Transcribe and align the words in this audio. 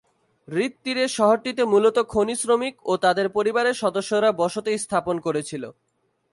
হ্রদ 0.47 0.73
তীরের 0.83 1.09
শহরটিতে 1.09 1.63
মূলত 1.63 1.97
খনি 2.03 2.35
শ্রমিক 2.35 2.75
ও 2.85 2.93
তাদের 2.97 3.27
পরিবারের 3.29 3.75
সদস্যরা 3.75 4.29
বসতি 4.31 4.71
স্থাপন 4.77 5.15
করেছিল। 5.19 5.63